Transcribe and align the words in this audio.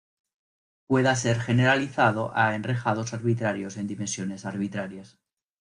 Pueda 0.87 1.15
ser 1.15 1.39
generalizado 1.39 2.31
a 2.35 2.55
enrejados 2.55 3.13
arbitrarios 3.13 3.77
en 3.77 3.85
dimensiones 3.85 4.47
arbitrarias. 4.47 5.19